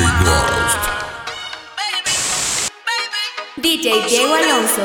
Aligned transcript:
DJ 0.00 0.24
Ghost. 0.24 0.82
DJ 3.56 4.08
Diego 4.08 4.34
Alonso. 4.34 4.84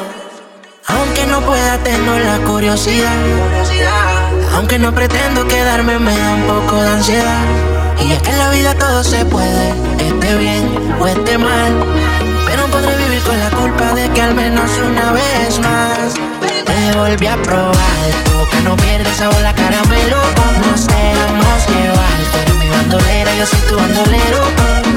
Aunque 0.88 1.26
no 1.28 1.40
pueda, 1.42 1.78
tengo 1.84 2.20
la 2.20 2.38
curiosidad. 2.40 3.16
Aunque 4.56 4.78
no 4.78 4.94
pretendo 4.94 5.48
quedarme, 5.48 6.00
me 6.00 6.18
da 6.18 6.34
un 6.34 6.44
poco 6.44 6.82
de 6.82 6.90
ansiedad. 6.90 7.46
Y 8.06 8.12
es 8.12 8.22
que 8.24 8.30
en 8.30 8.40
la 8.40 8.50
vida 8.50 8.76
todo 8.76 9.04
se 9.06 9.24
puede, 9.26 9.70
esté 10.00 10.36
bien 10.36 10.98
o 11.00 11.08
esté 11.08 11.38
mal. 11.38 11.74
Pero 12.46 12.68
podré 12.68 12.98
vivir 12.98 13.22
con 13.24 13.40
la 13.40 13.50
culpa 13.52 13.94
de 13.94 14.10
que 14.10 14.22
al 14.22 14.36
menos 14.36 14.70
una 14.80 15.14
vez 15.14 15.60
más 15.60 16.14
te 16.66 16.98
volví 16.98 17.28
a 17.28 17.38
probar. 17.38 18.10
Tú 18.26 18.50
que 18.52 18.62
no 18.64 18.76
pierdes 18.76 19.16
sabor 19.16 19.42
la 19.42 19.56
caramelo. 19.56 20.18
Nos 20.68 20.88
dejamos 20.88 21.68
llevar. 21.70 22.20
Tú 22.32 22.38
eres 22.38 22.56
mi 22.56 22.70
bandolera, 22.70 23.36
yo 23.38 23.46
soy 23.46 23.60
tu 23.62 23.76
bandolero. 23.78 24.95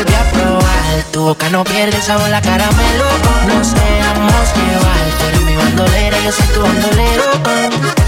Volví 0.00 0.14
a 0.14 0.24
probar. 0.30 1.04
Tu 1.12 1.20
boca 1.20 1.50
no 1.50 1.62
pierde 1.62 2.00
sabor 2.00 2.30
la 2.30 2.40
caramelo. 2.40 3.04
Nos 3.48 3.74
dejamos 3.74 4.54
llevar. 4.56 5.38
Mi 5.38 5.39
bandolera, 5.60 6.16
yo 6.24 6.32
soy 6.32 6.46
tu 6.46 6.60
bandolero. 6.62 7.24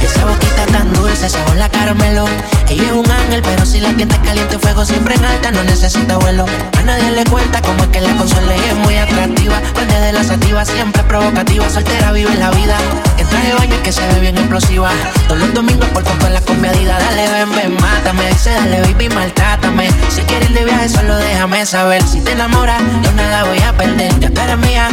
Esa 0.02 0.24
boquita 0.24 0.66
tan 0.66 0.92
dulce, 0.92 1.28
sabor 1.28 1.56
la 1.56 1.68
caramelo. 1.68 2.24
Ella 2.68 2.84
es 2.84 2.92
un 2.92 3.10
ángel, 3.10 3.42
pero 3.42 3.64
si 3.66 3.80
la 3.80 3.92
tienda 3.92 4.16
caliente, 4.22 4.58
fuego 4.58 4.84
siempre 4.84 5.14
en 5.14 5.24
alta, 5.24 5.50
no 5.50 5.62
necesita 5.64 6.16
vuelo. 6.16 6.46
A 6.78 6.82
nadie 6.82 7.10
le 7.10 7.24
cuenta 7.24 7.60
cómo 7.62 7.82
es 7.84 7.88
que 7.90 8.00
la 8.00 8.14
consuela 8.16 8.54
es 8.54 8.74
muy 8.76 8.96
atractiva. 8.96 9.60
Prende 9.74 10.00
de 10.00 10.12
la 10.12 10.24
sativa, 10.24 10.64
siempre 10.64 11.02
provocativa. 11.04 11.68
Soltera 11.68 12.12
vive 12.12 12.34
la 12.36 12.50
vida. 12.50 12.76
En 13.18 13.26
traje 13.28 13.54
baño 13.54 13.74
es 13.74 13.80
que 13.82 13.92
se 13.92 14.06
ve 14.08 14.20
bien 14.20 14.36
explosiva. 14.38 14.90
Todos 15.28 15.40
los 15.40 15.54
domingos 15.54 15.88
por 15.90 16.02
con 16.02 16.32
la 16.32 16.40
comedida. 16.40 16.98
Dale, 16.98 17.28
ven, 17.30 17.54
ven, 17.54 17.76
mátame. 17.80 18.28
Dice, 18.28 18.50
dale, 18.50 18.80
baby, 18.80 19.08
maltrátame. 19.10 19.90
Si 20.08 20.22
quieres 20.22 20.52
de 20.54 20.64
viaje, 20.64 20.88
solo 20.88 21.16
déjame 21.16 21.64
saber. 21.66 22.02
Si 22.02 22.20
te 22.20 22.32
enamoras, 22.32 22.82
yo 23.02 23.12
nada 23.12 23.44
voy 23.44 23.60
a 23.60 23.72
perder. 23.76 24.12
Ya 24.20 24.28
eres 24.44 24.58
mía. 24.58 24.88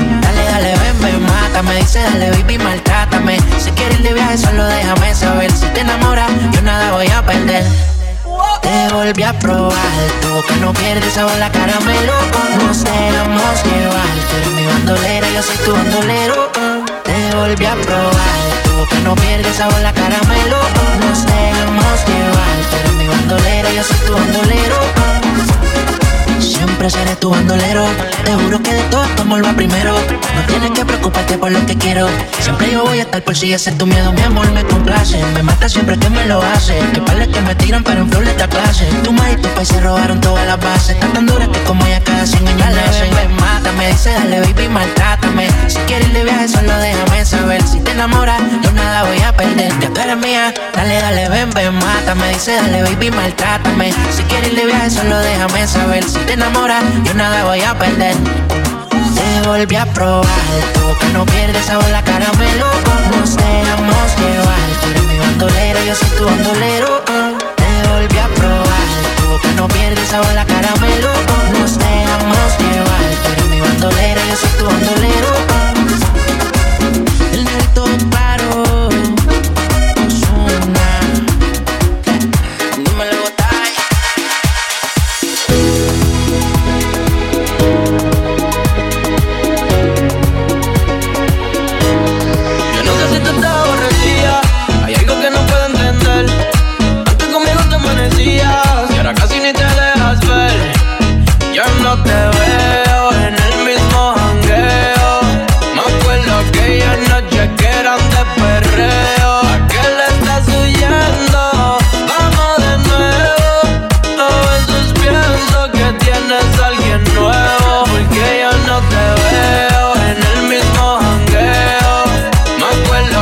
Dale, 0.60 0.76
ven, 0.76 1.02
ven, 1.02 1.22
mátame. 1.24 1.74
Dice, 1.76 2.02
dale, 2.02 2.32
baby, 2.32 2.58
maltrátame. 2.58 3.38
Si 3.64 3.72
quieres 3.72 3.98
ir 4.00 4.04
de 4.04 4.14
viaje, 4.14 4.38
solo 4.38 4.66
déjame 4.66 5.16
saber. 5.16 5.50
Si 5.54 5.66
te 5.68 5.80
enamoras, 5.80 6.30
yo 6.52 6.62
nada 6.62 6.92
voy 6.92 7.08
a 7.08 7.26
perder. 7.26 7.64
Te 8.62 8.94
volví 8.94 9.24
a 9.24 9.32
probar, 9.40 10.00
tu 10.22 10.28
boca 10.28 10.56
no 10.60 10.74
pierde 10.74 11.10
sabor 11.12 11.38
la 11.38 11.50
caramelo. 11.50 12.14
Nos 12.60 12.84
dejamos 12.84 13.64
llevar, 13.64 14.16
tú 14.30 14.36
eres 14.36 14.52
mi 14.52 14.66
bandolera, 14.66 15.28
yo 15.30 15.42
soy 15.44 15.58
tu 15.64 15.72
bandolero. 15.72 16.52
Te 17.06 17.36
volví 17.38 17.66
a 17.66 17.76
probar, 17.76 18.40
tu 18.66 18.72
boca 18.80 19.00
no 19.06 19.16
pierde 19.16 19.54
sabor 19.54 19.80
la 19.80 19.94
caramelo. 19.94 20.58
Nos 21.00 21.26
dejamos 21.26 22.00
llevar, 22.06 22.56
tú 22.70 22.76
eres 22.76 22.94
mi 22.96 23.08
bandolera, 23.08 23.72
yo 23.72 23.84
soy 23.84 23.98
tu 24.06 24.14
bandolero. 24.14 24.80
Siempre 26.80 26.98
seré 26.98 27.16
tu 27.18 27.30
bandolero. 27.30 27.84
Te 28.24 28.34
juro 28.36 28.64
que 28.64 28.74
de 28.74 28.82
todo 28.84 29.04
tu 29.18 29.24
amor 29.24 29.46
va 29.46 29.52
primero. 29.52 29.92
No 29.94 30.42
tienes 30.48 30.72
que 30.72 30.86
preocuparte 30.86 31.38
por 31.38 31.52
lo 31.52 31.66
que 31.66 31.76
quiero. 31.76 32.08
Siempre 32.40 32.72
yo 32.72 32.86
voy 32.86 33.00
a 33.00 33.02
estar 33.02 33.22
por 33.22 33.36
si 33.36 33.52
ese 33.52 33.72
es 33.72 33.78
tu 33.78 33.86
miedo. 33.86 34.14
Mi 34.14 34.22
amor 34.22 34.50
me 34.54 34.64
complace. 34.64 35.22
Me 35.34 35.44
mata 35.44 35.68
siempre 35.68 36.00
que 36.00 36.10
me 36.10 36.26
lo 36.26 36.42
hace. 36.42 36.80
Que 36.94 37.02
pales 37.02 37.28
que 37.28 37.42
me 37.42 37.54
tiran, 37.56 37.84
pero 37.84 38.00
en 38.00 38.10
flor 38.10 38.24
de 38.24 38.32
esta 38.32 38.48
clase. 38.48 38.86
Tu 39.04 39.12
madre 39.12 39.34
y 39.34 39.42
tu 39.42 39.50
país 39.50 39.68
se 39.68 39.82
robaron 39.82 40.22
todas 40.22 40.48
las 40.48 40.58
bases. 40.58 40.92
Están 40.92 41.12
tan 41.12 41.26
duras 41.26 41.50
que 41.50 41.62
como 41.64 41.86
ya 41.86 42.02
cada 42.02 42.26
100 42.26 42.48
años 42.48 42.74
le 42.74 42.80
hacen. 42.80 43.36
Mátame, 43.42 43.88
dice 43.90 44.14
dale 44.14 44.40
baby, 44.40 44.70
maltrátame. 44.70 45.50
Si 45.68 45.80
quieres 45.80 46.14
de 46.14 46.24
viaje, 46.24 46.48
solo 46.48 46.78
déjame 46.78 47.26
saber. 47.26 47.62
Si 47.64 47.82
te 47.82 47.92
enamoras, 47.92 48.42
yo 48.64 48.72
nada 48.72 49.04
voy 49.04 49.22
a 49.22 49.36
perder. 49.36 49.74
Ya 49.82 49.90
tú 49.90 50.00
eres 50.00 50.16
mía, 50.16 50.54
dale, 50.74 50.96
dale, 51.02 51.28
ven, 51.28 51.50
ven, 51.52 51.76
mátame. 51.76 52.30
Dice 52.30 52.54
dale 52.54 52.84
baby, 52.84 53.12
maltrátame. 53.12 53.92
Si 54.16 54.24
quieres 54.24 54.56
de 54.56 54.66
viaje, 54.66 54.90
solo 54.90 55.20
déjame 55.20 55.68
saber. 55.68 56.06
Si 56.06 56.20
te 56.20 56.34
enamoras, 56.34 56.69
yo 57.04 57.14
nada 57.16 57.46
voy 57.46 57.62
a 57.62 57.74
perder. 57.74 58.16
Te 59.16 59.48
volví 59.48 59.76
a 59.76 59.88
probar, 59.88 60.28
tu 60.74 60.82
boca 60.82 61.08
no 61.14 61.26
pierde 61.26 61.60
sabor 61.64 61.90
la 61.90 62.04
caramelo. 62.04 62.68
Nos 63.12 63.36
dejamos 63.36 64.10
llevar, 64.20 64.70
tú 64.80 64.88
eres 64.90 65.04
mi 65.04 65.18
bandolera, 65.18 65.84
yo 65.84 65.96
soy 65.96 66.10
tu 66.10 66.26
bandolero. 66.26 67.04
Te 67.56 67.88
volví 67.90 68.18
a 68.20 68.28
probar, 68.36 68.88
tu 69.18 69.28
boca 69.30 69.48
no 69.56 69.68
pierde 69.68 70.06
sabor 70.06 70.32
la 70.36 70.46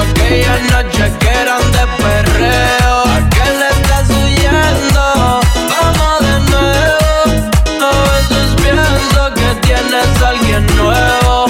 acuerdo 0.07 0.21
aquella 0.21 0.57
noche 0.71 1.11
que 1.19 1.29
eran 1.29 1.71
de 1.71 1.87
perreo. 2.03 3.03
¿A 3.05 3.29
qué 3.29 3.45
le 3.59 3.69
estás 3.69 4.09
huyendo? 4.09 5.41
Vamos 5.73 6.19
de 6.21 6.35
nuevo. 6.51 7.49
A 7.81 7.91
veces 8.11 8.47
pienso 8.61 9.33
que 9.33 9.67
tienes 9.67 10.21
a 10.21 10.29
alguien 10.29 10.65
nuevo. 10.75 11.47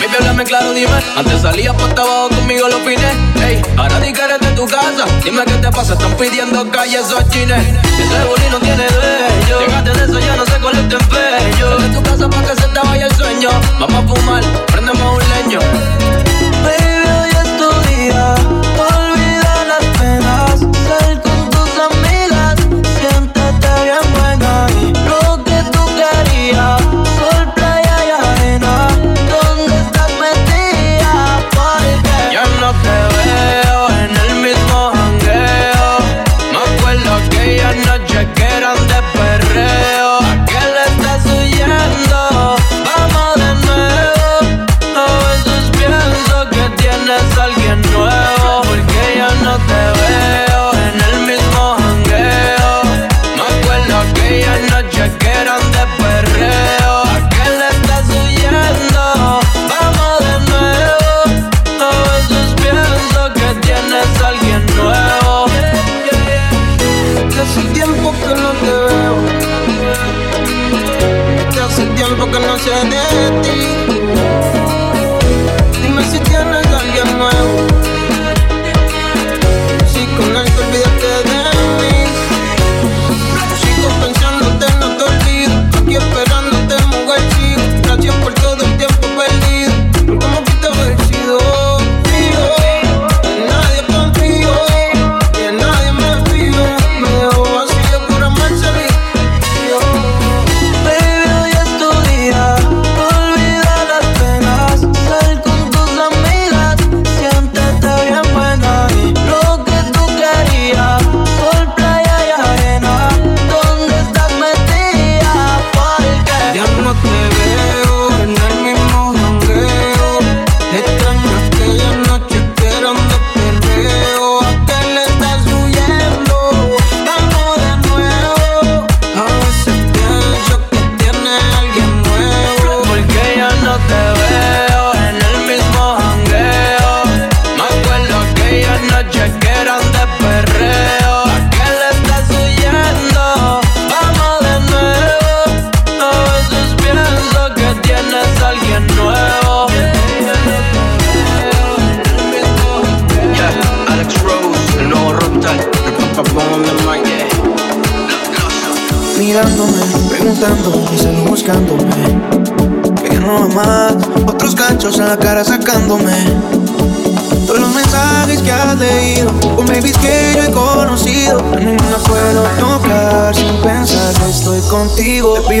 Baby, 0.00 0.14
háblame 0.18 0.44
claro, 0.44 0.72
dime. 0.72 0.90
Antes 1.16 1.42
salías 1.42 1.74
por 1.74 1.90
abajo 1.90 2.28
conmigo 2.30 2.68
los 2.68 2.80
fines. 2.80 3.14
Ey, 3.42 3.62
ahora 3.76 4.00
di 4.00 4.12
que 4.12 4.22
de 4.22 4.52
tu 4.56 4.66
casa. 4.66 5.04
Dime 5.24 5.44
qué 5.44 5.54
te 5.54 5.70
pasa, 5.70 5.92
están 5.94 6.16
pidiendo 6.16 6.70
calles 6.70 7.06
esos 7.06 7.28
chines. 7.30 7.62
Ese 7.98 8.24
boli 8.28 8.48
no 8.50 8.58
tiene 8.60 8.86
dueño. 8.86 9.60
Llegaste 9.60 9.90
de 9.90 10.04
eso, 10.04 10.18
ya 10.18 10.36
no 10.36 10.46
sé 10.46 10.52
cuál 10.60 10.76
es 10.78 10.88
tu 10.88 10.96
empeño. 10.96 11.78
De 11.78 11.88
tu 11.88 12.02
casa 12.02 12.28
para 12.28 12.48
que 12.48 12.60
se 12.60 12.68
te 12.68 12.80
vaya 12.80 13.06
el 13.06 13.14
sueño. 13.14 13.50
Vamos 13.78 14.04
a 14.04 14.14
fumar, 14.14 14.42
prendemos 14.66 15.22
un 15.22 15.28
leño. 15.30 15.99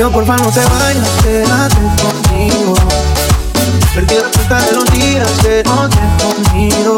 Te 0.00 0.06
pido 0.06 0.12
por 0.12 0.24
favor 0.24 0.46
no 0.46 0.50
te 0.50 0.60
vayas, 0.60 1.08
quédate 1.22 1.76
conmigo. 2.00 2.74
Perdí 3.94 4.14
la 4.14 4.30
cuenta 4.30 4.60
de 4.62 4.72
los 4.72 4.84
días 4.92 5.30
que 5.42 5.62
no 5.66 5.88
te 5.90 5.98
he 5.98 6.52
comido. 6.52 6.96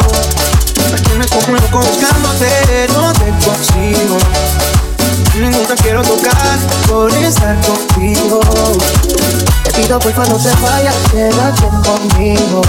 Me 0.93 1.01
tienes 1.01 1.31
como 1.31 1.57
loco 1.57 1.79
buscándote, 1.79 2.87
no 2.95 3.13
te 3.13 3.29
consigo. 3.45 4.19
Nunca 5.35 5.75
quiero 5.83 6.03
tocar 6.03 6.59
por 6.89 7.13
estar 7.13 7.57
contigo. 7.63 8.41
Te 9.65 9.71
pido 9.73 9.99
por 9.99 10.13
favor 10.13 10.29
no 10.29 10.39
te 10.39 10.55
vayas, 10.63 10.95
quédate 11.11 11.69
conmigo. 11.85 12.63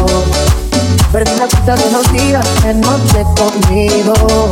Perdí 1.11 1.31
la 1.37 1.47
cuenta 1.47 1.75
de 1.75 1.91
los 1.91 2.11
días 2.11 2.47
que 2.63 2.73
no 2.73 2.95
te 3.11 3.23
conmigo. 3.39 4.49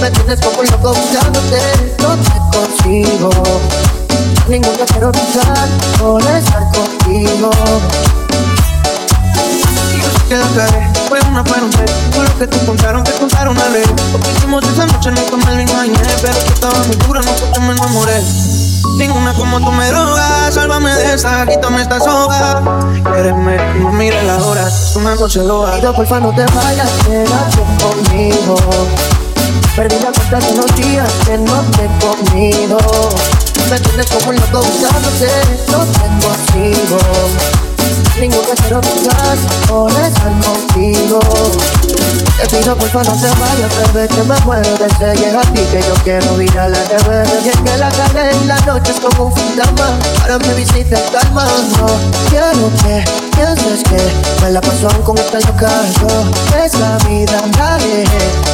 Me 0.00 0.10
tienes 0.10 0.40
como 0.40 0.62
loco 0.62 0.94
buscándote, 0.94 1.60
no 2.00 2.16
te 2.16 2.56
consigo. 2.56 3.30
Ninguna 4.48 4.86
quiero 4.86 5.12
tocar 5.12 5.68
por 5.98 6.22
estar 6.22 6.62
contigo. 6.72 7.50
Que 10.26 10.36
la 10.36 10.46
cagué 10.56 10.90
Fue 11.08 11.20
una 11.30 11.42
para 11.42 11.62
un 11.62 11.70
vez 11.70 11.90
Fue 12.12 12.22
lo 12.22 12.38
que 12.38 12.46
te 12.46 12.58
contaron, 12.66 13.04
te 13.04 13.12
contaron 13.12 13.54
una 13.54 13.68
vez. 13.68 13.86
Lo 14.12 14.20
que 14.20 14.30
hicimos 14.30 14.64
esa 14.64 14.86
noche 14.86 15.10
nunca 15.10 15.36
me 15.36 15.54
lo 15.54 15.60
imaginé 15.60 15.98
Pero 16.22 16.32
que 16.32 16.52
estaba 16.54 16.78
muy 16.86 16.96
dura, 16.96 17.20
no 17.20 17.52
que 17.52 17.60
me 17.60 17.72
enamoré. 17.72 18.22
Ninguna 18.96 19.34
como 19.34 19.60
tú 19.60 19.70
me 19.70 19.86
drogas 19.88 20.54
Sálvame 20.54 20.94
de 20.94 21.14
esta, 21.14 21.46
quítame 21.46 21.82
esta 21.82 22.00
soga. 22.00 22.62
Quéreme, 23.04 23.58
no 23.80 23.92
mires 23.92 24.24
la 24.24 24.36
hora 24.38 24.66
una 24.96 25.14
noche 25.14 25.42
loca 25.42 25.74
Pido 25.76 25.94
porfa 25.94 26.20
no 26.20 26.34
te 26.34 26.46
vayas, 26.46 26.90
quédate 27.06 27.62
conmigo. 27.82 28.56
Perdí 29.76 29.96
la 30.02 30.10
cuenta 30.10 30.38
de 30.38 30.56
los 30.56 30.74
días 30.74 31.12
que 31.26 31.36
no 31.36 31.60
te 31.76 31.84
he 31.84 31.88
comido 32.00 32.78
Me 33.70 33.78
tienes 33.80 34.06
como 34.06 34.30
un 34.30 34.36
loco 34.36 34.62
buscándote, 34.62 35.30
no. 35.70 35.84
Te 35.84 36.26
consigo 36.26 36.98
Ninguna 38.18 38.54
quiero 38.62 38.80
tocar 38.80 39.36
por 39.68 39.90
estar 39.92 40.32
contigo. 40.40 41.20
Te 42.38 42.56
pido 42.56 42.76
por 42.76 42.88
favor 42.88 43.08
no 43.08 43.20
te 43.20 43.28
vayas, 43.28 43.92
bebé 43.92 44.08
Que 44.08 44.22
me 44.22 44.38
muero 44.40 44.70
de 44.76 44.88
seguir 44.90 45.36
a 45.36 45.40
ti 45.42 45.60
Que 45.72 45.80
yo 45.80 45.94
quiero 46.04 46.40
ir 46.40 46.58
a 46.58 46.68
la 46.68 46.84
revés 46.84 47.28
Y 47.44 47.48
es 47.48 47.56
que 47.56 47.76
la 47.78 47.90
cara 47.90 48.30
en 48.30 48.48
la 48.48 48.58
noche 48.60 48.92
es 48.92 49.00
como 49.00 49.24
un 49.26 49.36
fantasma. 49.36 49.98
Ahora 50.22 50.38
me 50.38 50.54
visita 50.54 50.98
el 50.98 51.10
calma 51.10 51.44
No 51.78 51.86
quiero 52.30 52.70
que 52.82 53.27
pienses 53.38 53.82
que 53.84 53.98
Me 54.42 54.50
la 54.50 54.60
paso 54.60 54.88
con 55.04 55.16
esta 55.16 55.38
loca 55.40 55.70
Yo 56.00 56.58
esa 56.64 56.98
vida 57.08 57.40
la 57.56 57.78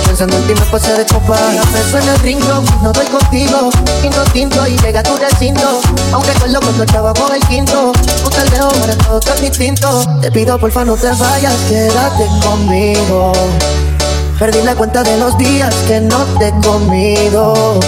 Pensando 0.06 0.36
en 0.36 0.46
ti 0.46 0.54
me 0.54 0.66
pasé 0.66 0.94
de 0.94 1.04
copa. 1.06 1.36
La 1.54 1.62
beso 1.72 1.98
en 1.98 2.08
el 2.08 2.38
No 2.82 2.92
doy 2.92 3.06
contigo. 3.06 3.70
Y 4.02 4.08
no 4.08 4.22
tinto 4.32 4.66
Y 4.68 4.76
llega 4.78 5.02
tu 5.02 5.16
recinto. 5.16 5.80
Aunque 6.12 6.32
con 6.34 6.52
loco 6.52 6.68
estábamos 6.78 7.30
el 7.32 7.42
quinto. 7.48 7.92
Un 8.24 8.30
taldeo 8.30 8.68
para 8.68 8.96
todo 8.96 9.20
tan 9.20 9.40
distinto. 9.40 10.04
Te 10.20 10.30
pido 10.30 10.58
porfa 10.58 10.84
no 10.84 10.94
te 10.94 11.08
vayas 11.08 11.56
Quédate 11.68 12.26
conmigo. 12.42 13.32
Perdí 14.38 14.62
la 14.62 14.74
cuenta 14.74 15.02
de 15.02 15.16
los 15.18 15.36
días 15.38 15.74
que 15.86 16.00
no 16.00 16.24
te 16.38 16.48
he 16.48 16.52
comido. 16.60 17.80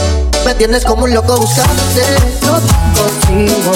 Me 0.45 0.55
tienes 0.55 0.85
como 0.85 1.05
un 1.05 1.15
loco 1.15 1.37
buscándote 1.39 2.05
No 2.43 2.61
te 2.61 3.37
consigo 3.37 3.73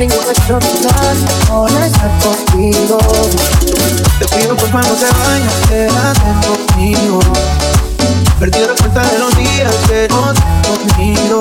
Ninguna 0.00 0.32
estropear 0.32 1.14
por 1.46 1.70
estar 1.70 2.10
contigo. 2.24 2.96
Te 4.18 4.26
pido 4.28 4.56
por 4.56 4.68
favor 4.70 4.88
no 4.88 4.94
te 4.94 5.04
vayas, 5.04 5.54
quédate 5.68 6.20
conmigo. 6.48 7.20
Perdí 8.38 8.60
la 8.60 8.74
cuenta 8.76 9.02
de 9.02 9.18
los 9.18 9.36
días 9.36 9.74
que 9.86 10.08
no 10.08 10.32
te 10.32 10.40
he 10.40 10.88
comido 10.88 11.40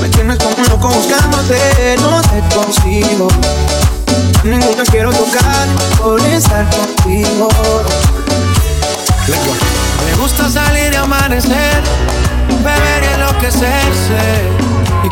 Me 0.00 0.08
tienes 0.10 0.38
como 0.38 0.54
un 0.54 0.68
loco 0.68 0.88
buscándote, 0.90 1.96
no 2.02 2.22
te 2.22 2.54
consigo. 2.54 3.26
Ninguna 4.44 4.84
quiero 4.84 5.10
tocar 5.10 5.66
por 6.00 6.20
estar 6.20 6.64
contigo. 6.70 7.48
Me 10.06 10.22
gusta 10.22 10.48
salir 10.48 10.92
y 10.92 10.96
amanecer, 10.96 11.82
beber 12.62 13.02
y 13.02 13.14
enloquecerse. 13.14 14.65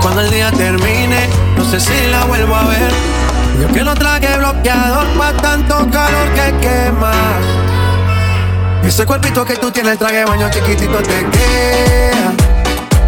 Cuando 0.04 0.20
el 0.20 0.30
día 0.30 0.50
termine, 0.50 1.30
no 1.56 1.64
sé 1.64 1.80
si 1.80 1.94
la 2.10 2.26
vuelvo 2.26 2.54
a 2.54 2.64
ver. 2.66 2.92
Yo 3.58 3.68
que 3.68 3.82
no 3.82 3.94
traje 3.94 4.36
bloqueador 4.36 5.06
pa' 5.16 5.32
tanto 5.32 5.78
calor 5.90 6.28
que 6.34 6.54
quema. 6.60 7.10
Ese 8.84 9.06
cuerpito 9.06 9.46
que 9.46 9.56
tú 9.56 9.70
tienes, 9.70 9.92
el 9.92 9.98
traje 9.98 10.26
baño 10.26 10.50
chiquitito 10.50 10.98
te 10.98 11.24
queda. 11.30 12.32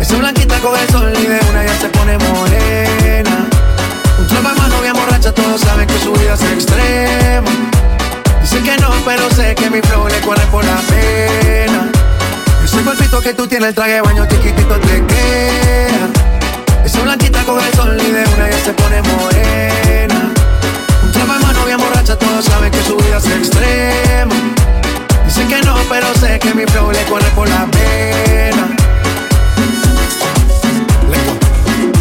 Esa 0.00 0.16
blanquita 0.16 0.58
con 0.60 0.74
el 0.80 0.88
sol 0.88 1.12
y 1.14 1.26
de 1.26 1.38
una 1.50 1.66
ya 1.66 1.78
se 1.78 1.90
pone 1.90 2.16
morena. 2.16 3.46
Un 4.18 4.26
trabajo 4.26 4.56
más 4.56 4.70
novia 4.70 4.94
borracha, 4.94 5.32
todos 5.32 5.60
saben 5.60 5.86
que 5.86 5.98
su 5.98 6.12
vida 6.14 6.32
es 6.32 6.42
extrema. 6.44 7.50
Dicen 8.40 8.64
que 8.64 8.76
no, 8.78 8.88
pero 9.04 9.28
sé 9.32 9.54
que 9.54 9.68
mi 9.68 9.82
flow 9.82 10.08
le 10.08 10.18
corre 10.22 10.46
por 10.46 10.64
la 10.64 10.76
pena. 10.88 11.90
Ese 12.64 12.80
cuerpito 12.80 13.20
que 13.20 13.34
tú 13.34 13.46
tienes, 13.46 13.68
el 13.68 13.74
traje 13.74 14.00
baño 14.00 14.24
chiquitito 14.26 14.80
te 14.80 15.04
queda. 15.04 16.25
Esa 16.86 17.02
blanquita 17.02 17.42
con 17.42 17.58
el 17.58 17.74
sol 17.74 17.98
y 18.00 18.12
de 18.12 18.24
una 18.28 18.48
ya 18.48 18.58
se 18.64 18.72
pone 18.72 19.02
morena. 19.02 20.32
Un 21.02 21.10
trabajo 21.10 21.40
más 21.40 21.54
novia 21.54 21.76
borracha, 21.76 22.16
todos 22.16 22.44
saben 22.44 22.70
que 22.70 22.80
su 22.84 22.96
vida 22.96 23.16
es 23.16 23.26
extrema. 23.26 24.32
Dicen 25.24 25.48
que 25.48 25.60
no, 25.62 25.74
pero 25.88 26.14
sé 26.14 26.38
que 26.38 26.54
mi 26.54 26.64
flow 26.64 26.92
le 26.92 27.02
corre 27.06 27.28
por 27.34 27.48
la 27.48 27.66
pena. 27.66 28.68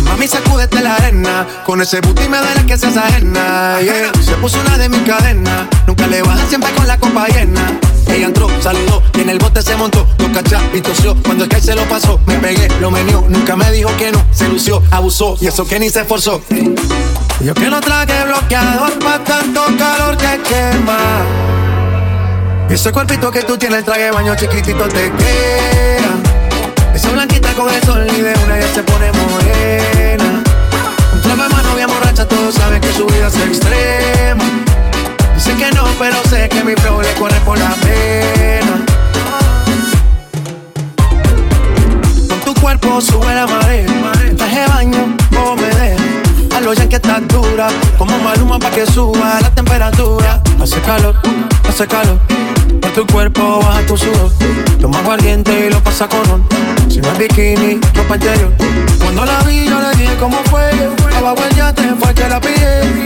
Mami, 0.04 0.28
sacúdete 0.28 0.80
la 0.84 0.98
arena. 0.98 1.48
Con 1.66 1.82
ese 1.82 2.00
booty 2.02 2.30
me 2.30 2.38
duele 2.38 2.64
que 2.68 2.78
seas 2.78 2.96
ajena. 2.96 3.82
yeah. 3.82 4.12
Se 4.22 4.36
puso 4.36 4.62
una 4.62 4.78
de 4.78 4.88
mis 4.88 5.02
cadenas. 5.02 5.66
Nunca 5.88 6.06
le 6.06 6.22
bajan 6.22 6.48
siempre 6.48 6.72
con 6.74 6.86
la 6.86 7.00
copa 7.00 7.28
llena. 7.30 7.80
Ella 8.08 8.28
entró, 8.28 8.48
saludó 8.62 9.02
y 9.16 9.22
en 9.22 9.30
el 9.30 9.40
bote 9.40 9.62
se 9.62 9.76
montó. 9.76 10.08
Lo 10.20 10.32
cachá 10.32 10.62
y. 10.74 10.82
Cuando 11.24 11.44
el 11.44 11.50
que 11.50 11.62
se 11.62 11.76
lo 11.76 11.84
pasó, 11.84 12.20
me 12.26 12.38
pegué, 12.38 12.68
lo 12.80 12.92
menió. 12.92 13.24
Nunca 13.28 13.56
me 13.56 13.72
dijo 13.72 13.90
que 13.98 14.12
no. 14.12 14.24
Se 14.32 14.48
lució, 14.48 14.82
abusó 14.92 15.38
y 15.42 15.48
eso 15.48 15.68
que 15.68 15.80
ni 15.80 15.90
se 15.90 16.02
esforzó. 16.02 16.42
Yo 17.42 17.54
que 17.54 17.70
no 17.70 17.82
traje 17.82 18.24
bloqueador 18.26 18.98
pa' 19.00 19.24
tanto 19.24 19.62
calor 19.78 20.18
que 20.18 20.40
quema. 20.42 20.98
Ese 22.70 22.92
cuerpito 22.92 23.32
que 23.32 23.44
tú 23.44 23.58
tienes, 23.58 23.80
el 23.80 23.86
traje 23.86 24.04
de 24.04 24.12
baño 24.12 24.36
chiquitito 24.36 24.88
te 24.88 25.12
queda. 25.12 26.94
Esa 26.94 27.10
blanquita 27.12 27.54
con 27.54 27.74
el 27.74 27.84
sol 27.84 28.08
de 28.08 28.34
una 28.46 28.60
ya 28.60 28.74
se 28.74 28.84
pone 28.84 29.12
morena. 29.12 30.44
Un 31.14 31.22
trabajo 31.22 31.50
más 31.56 31.64
novia 31.64 31.88
borracha, 31.88 32.28
todos 32.28 32.56
saben 32.56 32.82
que 32.82 32.92
su 32.94 33.06
vida 33.06 33.28
es 33.28 33.36
extrema. 33.36 34.65
Dicen 35.46 35.60
que 35.60 35.72
no, 35.76 35.84
pero 36.00 36.16
sé 36.28 36.50
que 36.50 36.64
mi 36.64 36.74
flow 36.74 37.00
le 37.02 37.14
corre 37.14 37.40
por 37.42 37.56
la 37.60 37.70
pena. 37.76 38.84
Con 42.28 42.40
tu 42.40 42.60
cuerpo 42.60 43.00
sube 43.00 43.32
la 43.36 43.46
marea. 43.46 43.86
Traje 44.36 44.68
baño, 44.68 45.16
vos 45.30 45.56
me 45.56 45.68
dejas. 45.68 46.02
A 46.56 46.62
lo 46.62 46.74
ya 46.74 46.90
que 46.90 46.96
estás 46.96 47.28
dura. 47.28 47.68
Como 47.96 48.18
maluma 48.18 48.58
pa' 48.58 48.72
que 48.72 48.88
suba 48.88 49.40
la 49.40 49.52
temperatura. 49.52 50.42
Hace 50.60 50.82
calor, 50.82 51.16
hace 51.70 51.86
calor. 51.86 52.18
Por 52.82 52.92
tu 52.94 53.06
cuerpo 53.06 53.60
baja 53.60 53.86
tu 53.86 53.96
sudor. 53.98 54.32
Toma 54.82 54.98
aguardiente 54.98 55.68
y 55.68 55.70
lo 55.70 55.80
pasa 55.84 56.08
con 56.08 56.26
ron. 56.26 56.48
Si 56.90 57.02
no 57.02 57.12
es 57.12 57.20
bikini, 57.20 57.80
ropa 57.94 58.16
interior. 58.16 58.52
Cuando 59.00 59.24
la 59.24 59.40
vi, 59.44 59.70
yo 59.70 59.80
le 59.80 59.96
dije 59.96 60.18
cómo 60.20 60.40
fue. 60.46 60.72
Abajo 61.16 61.44
el 61.48 61.56
yate 61.56 61.94
fue 62.00 62.16
que 62.16 62.28
la 62.28 62.42
pillé. 62.42 63.06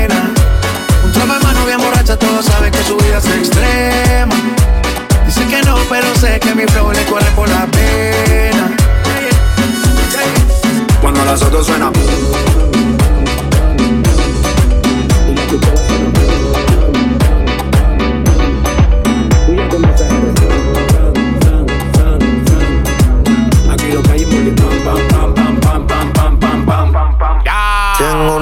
Todos 2.19 2.45
saben 2.45 2.71
que 2.71 2.83
su 2.83 2.97
vida 2.97 3.19
es 3.19 3.25
extrema. 3.25 4.35
Dicen 5.25 5.47
que 5.47 5.61
no, 5.63 5.77
pero 5.89 6.13
sé 6.15 6.39
que 6.39 6.53
mi 6.53 6.65
flow 6.65 6.91
le 6.91 7.05
corre 7.05 7.31
por 7.35 7.47
la 7.47 7.65
pena. 7.67 8.75
Cuando 11.01 11.23
las 11.23 11.41
otras 11.41 11.65
suenan. 11.65 11.93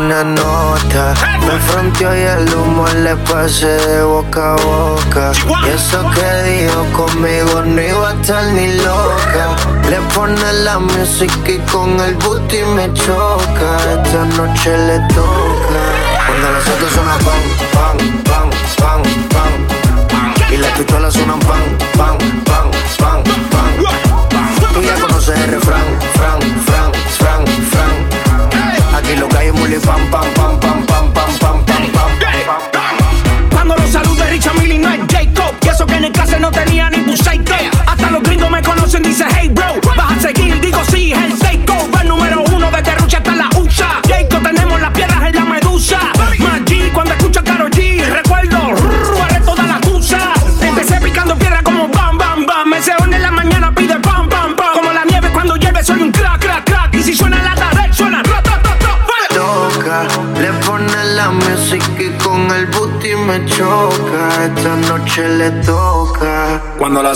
Una 0.09 0.23
nota. 0.23 1.13
Me 1.45 1.59
fronteó 1.67 2.15
y 2.15 2.21
el 2.21 2.51
humo 2.55 2.87
le 3.03 3.15
pasé 3.29 3.67
de 3.67 4.03
boca 4.03 4.53
a 4.53 4.55
boca. 4.55 5.31
Y 5.65 5.69
eso 5.69 6.03
que 6.15 6.29
dijo 6.49 6.83
conmigo 6.97 7.61
no 7.63 7.79
iba 7.81 8.09
a 8.09 8.13
estar 8.13 8.43
ni 8.53 8.73
loca. 8.77 9.55
Le 9.87 9.97
pone 10.15 10.53
la 10.65 10.79
música 10.79 11.51
y 11.51 11.59
con 11.71 11.99
el 11.99 12.15
booty 12.15 12.61
me 12.75 12.91
choca. 12.93 13.69
Esta 13.93 14.25
noche 14.37 14.77
le 14.87 14.97
toca. 15.13 15.81
Cuando 16.25 16.47
los 16.53 16.67
otros 16.67 16.91
suenan 16.91 17.19
pan, 17.19 17.43
pan, 17.73 17.97
pan, 17.97 18.23
pan, 18.23 18.38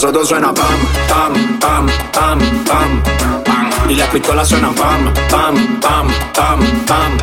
otras 0.01 0.27
suenan 0.27 0.55
pam, 0.55 0.79
pam, 1.07 1.59
pam, 1.59 1.85
pam, 2.12 2.39
pam, 2.65 3.03
pam. 3.43 3.91
Y 3.91 3.95
las 3.95 4.09
pistolas 4.09 4.47
suenan 4.47 4.73
pam, 4.73 5.13
pam, 5.29 5.55
pam, 5.79 6.07
pam, 6.33 6.59
pam. 6.88 7.17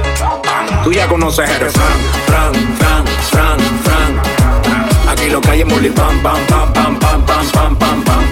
Tú 0.85 0.93
ya 0.93 1.09
conoces 1.09 1.51
el 1.51 1.59
refrán, 1.59 1.99
fran, 2.27 2.53
fran, 2.79 3.05
fran, 3.31 3.59
fran. 3.83 5.11
Aquí 5.11 5.31
lo 5.31 5.41
que 5.41 5.51
hay 5.51 5.61
es 5.63 5.67
muli 5.67 5.91
pam, 5.91 6.23
pam, 6.23 6.39
pam, 6.47 6.73
pam, 6.73 6.99
pam, 7.01 7.27
pam, 7.27 7.47
pam, 7.51 7.77
pam, 7.77 8.05
pam. 8.05 8.25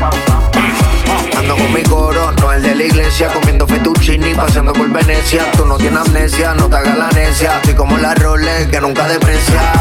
Ando 1.37 1.57
con 1.57 1.73
mi 1.73 1.83
coro, 1.83 2.30
no 2.40 2.52
el 2.52 2.62
de 2.62 2.75
la 2.76 2.85
iglesia, 2.85 3.28
comiendo 3.33 3.66
fettuccini, 3.66 4.35
paseando 4.35 4.73
por 4.73 4.88
Venecia. 4.88 5.50
Tú 5.57 5.66
no 5.66 5.76
tienes 5.76 5.99
amnesia, 5.99 6.54
no 6.54 6.68
te 6.68 6.76
hagas 6.76 6.97
la 6.97 7.09
necia. 7.11 7.57
Estoy 7.57 7.75
como 7.75 7.99
la 7.99 8.14
Rolex 8.14 8.71
que 8.71 8.80
nunca 8.80 9.09
deprecia. 9.09 9.77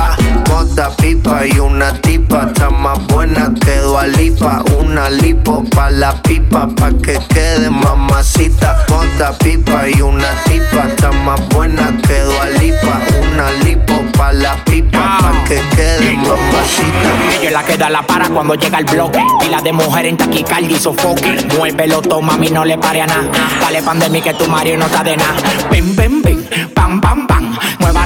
Bota 0.78 0.96
pipa 0.98 1.42
y 1.44 1.58
una 1.58 1.92
tipa, 2.02 2.52
está 2.54 2.70
más 2.70 3.00
buena 3.08 3.52
que 3.66 3.78
Dualipa. 3.78 4.64
Una 4.80 5.10
lipo 5.10 5.64
pa' 5.72 5.90
la 5.90 6.14
pipa, 6.22 6.68
pa' 6.68 6.92
que 7.02 7.18
quede 7.34 7.68
mamacita. 7.72 8.86
Bota 8.88 9.36
pipa 9.40 9.90
y 9.90 10.00
una 10.04 10.30
tipa, 10.46 10.88
está 10.88 11.12
más 11.12 11.42
buena 11.50 11.92
que 12.08 12.20
Dualipa. 12.20 13.02
Una 13.20 13.52
lipo 13.64 13.96
pa' 14.16 14.32
la 14.34 14.56
pipa, 14.66 15.18
pa' 15.20 15.44
que 15.48 15.60
quede 15.76 16.14
mamacita. 16.14 17.42
Ella 17.42 17.52
la 17.54 17.64
que 17.64 17.76
da 17.76 17.90
la 17.90 18.04
para 18.04 18.30
cuando 18.30 18.54
llega 18.54 18.78
el 18.78 18.86
bloque. 18.86 19.24
Y 19.48 19.50
la 19.50 19.60
de 19.62 19.74
mujer 19.74 20.06
en 20.06 20.18
taquicardia 20.18 20.78
y 20.78 20.80
sofoque. 20.80 21.44
Muévelo, 21.58 22.04
toma, 22.04 22.34
mami, 22.34 22.52
no 22.52 22.64
le 22.64 22.78
pare 22.78 23.02
a 23.02 23.08
nada. 23.08 23.28
Dale 23.62 23.82
pan 23.82 23.98
de 23.98 24.12
mí 24.12 24.22
que 24.22 24.36
tu 24.36 24.46
marido 24.46 24.78
no 24.78 24.86
está 24.86 25.04
de 25.04 25.18
nada. 25.18 25.34
Pim, 25.72 25.96
pim, 25.96 26.22
pim, 26.22 26.46
pam, 26.76 27.02
pam, 27.02 27.26
pam. 27.26 27.58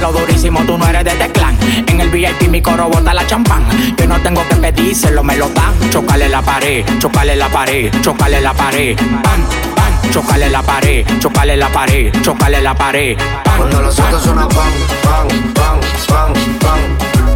Muévalo 0.02 0.26
durísimo, 0.26 0.58
tú 0.66 0.76
no 0.76 0.84
eres 0.88 1.04
de 1.04 1.10
este 1.12 1.30
clan. 1.30 1.56
En 1.86 2.00
el 2.00 2.10
VIP 2.10 2.48
mi 2.48 2.60
coro 2.60 2.88
bota 2.88 3.14
la 3.14 3.24
champán. 3.24 3.64
Yo 3.96 4.04
no 4.08 4.20
tengo 4.20 4.42
que 4.48 4.56
pedírselo, 4.56 5.22
me 5.22 5.36
lo 5.36 5.48
dan. 5.50 5.72
Chocale 5.90 6.28
la 6.28 6.42
pared, 6.42 6.84
chocale 6.98 7.36
la 7.36 7.48
pared, 7.48 7.88
chocale 8.02 8.40
la 8.40 8.52
pared. 8.52 8.96
Pan, 8.96 9.44
pan, 9.76 10.10
chocale 10.10 10.48
la 10.48 10.60
pared, 10.60 11.06
chocale 11.20 11.56
la 11.56 11.68
pared, 11.68 12.12
chocale 12.20 12.60
la 12.60 12.74
pared. 12.74 13.16
Pan, 13.16 13.56
Cuando 13.56 13.80
los 13.80 13.96
otros 14.00 14.22
suenan 14.24 14.48
pan, 14.48 14.72
pan, 15.04 15.28
pan, 15.54 15.80
pan, 16.08 16.32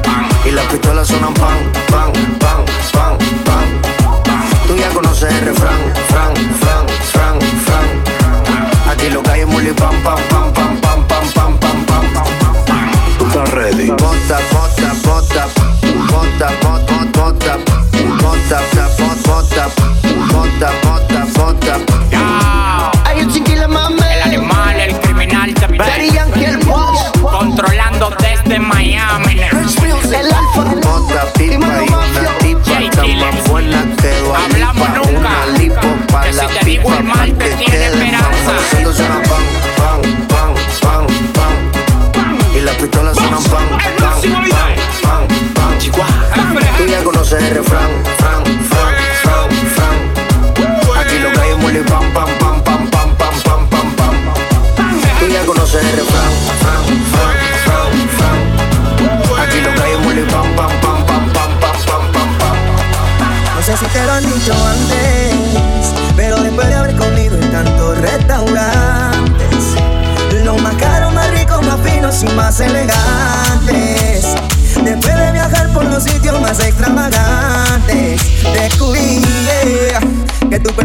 pan. 0.02 0.28
Y 0.44 0.50
las 0.50 0.64
pistolas 0.66 1.06
suenan 1.06 1.35
pan, 1.35 1.58
pan, 1.88 2.12
pan, 2.40 2.64
pan, 2.92 3.18
pan. 3.44 4.66
Tú 4.66 4.76
ya 4.76 4.88
conoces 4.88 5.32
el 5.32 5.40
refrán, 5.46 5.78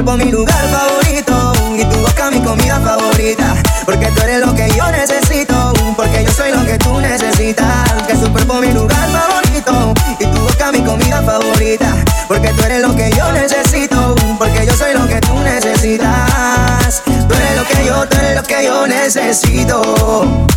cuerpo 0.04 0.26
mi 0.26 0.32
lugar 0.32 0.64
favorito 0.70 1.54
y 1.78 1.86
tu 1.86 2.00
boca 2.00 2.32
mi 2.32 2.40
comida 2.42 2.80
favorita. 2.80 3.54
Porque 3.86 4.08
tú 4.08 4.22
eres 4.22 4.40
lo 4.44 4.56
que 4.56 4.68
yo 4.72 4.90
necesito, 4.92 5.74
porque 5.96 6.24
yo 6.24 6.32
soy 6.32 6.52
lo 6.52 6.66
que 6.66 6.78
tú 6.80 7.00
necesitas. 7.00 7.92
Que 8.08 8.16
tu 8.16 8.32
cuerpo 8.32 8.56
mi 8.56 8.72
lugar 8.72 9.08
favorito 9.10 9.94
y 10.20 10.26
tu 10.26 10.40
boca 10.40 10.72
mi 10.72 10.82
comida 10.82 11.22
favorita. 11.22 11.94
Porque 12.28 12.50
tú 12.50 12.64
eres 12.64 12.82
lo 12.82 12.96
que 12.96 13.12
yo 13.12 13.32
necesito, 13.32 14.16
porque 14.40 14.66
yo 14.66 14.74
soy 14.74 14.94
lo 14.94 15.08
que 15.08 15.22
tú 15.22 15.38
necesitas. 15.40 17.04
Tú 17.06 17.36
eres 17.36 17.56
lo 17.58 17.64
que 17.66 17.86
yo, 17.86 18.08
tú 18.08 18.18
eres 18.18 18.36
lo 18.36 18.44
que 18.44 18.66
yo 18.66 18.88
necesito. 18.88 20.48